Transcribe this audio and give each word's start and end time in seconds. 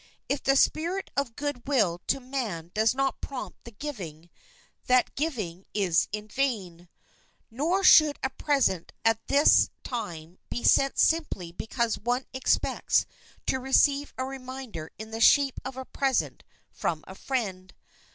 If 0.27 0.41
the 0.41 0.55
spirit 0.55 1.11
of 1.15 1.35
good 1.35 1.67
will 1.67 2.01
to 2.07 2.19
man 2.19 2.71
does 2.73 2.95
not 2.95 3.21
prompt 3.21 3.65
the 3.65 3.71
giving, 3.71 4.31
that 4.87 5.13
giving 5.13 5.67
is 5.75 6.07
in 6.11 6.27
vain. 6.27 6.89
Nor 7.51 7.83
should 7.83 8.17
a 8.23 8.31
present 8.31 8.93
at 9.05 9.19
this 9.27 9.69
time 9.83 10.39
be 10.49 10.63
sent 10.63 10.97
simply 10.97 11.51
because 11.51 11.99
one 11.99 12.25
expects 12.33 13.05
to 13.45 13.59
receive 13.59 14.11
a 14.17 14.25
reminder 14.25 14.91
in 14.97 15.11
the 15.11 15.21
shape 15.21 15.59
of 15.63 15.77
a 15.77 15.85
present 15.85 16.43
from 16.71 17.03
a 17.07 17.13
friend. 17.13 17.75